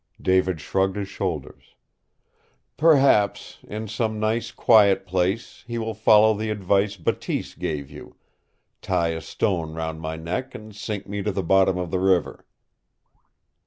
[0.19, 1.75] David shrugged his shoulders.
[2.75, 8.15] "Perhaps, in some nice, quiet place, he will follow the advice Bateese gave you
[8.81, 12.47] tie a stone round my neck and sink me to the bottom of the river."